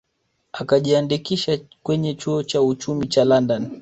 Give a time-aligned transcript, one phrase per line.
[0.53, 3.69] Akajiandikisha kwenye chuo cha uchumi cha London